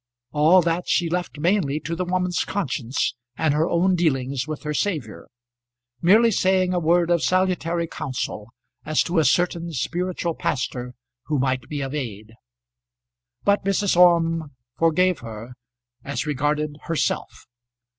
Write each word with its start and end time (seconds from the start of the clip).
All 0.31 0.63
that 0.63 0.89
she 0.89 1.11
left 1.11 1.37
mainly 1.37 1.79
to 1.81 1.95
the 1.95 2.05
woman's 2.05 2.43
conscience 2.43 3.13
and 3.37 3.53
her 3.53 3.69
own 3.69 3.93
dealings 3.95 4.47
with 4.47 4.63
her 4.63 4.73
Saviour, 4.73 5.27
merely 6.01 6.31
saying 6.31 6.73
a 6.73 6.79
word 6.79 7.11
of 7.11 7.21
salutary 7.21 7.85
counsel 7.85 8.49
as 8.83 9.03
to 9.03 9.19
a 9.19 9.23
certain 9.23 9.71
spiritual 9.73 10.33
pastor 10.33 10.95
who 11.25 11.37
might 11.37 11.69
be 11.69 11.81
of 11.81 11.93
aid. 11.93 12.33
But 13.43 13.63
Mrs. 13.63 13.95
Orme 13.95 14.55
forgave 14.75 15.19
her, 15.19 15.53
as 16.03 16.25
regarded 16.25 16.77
herself. 16.85 17.45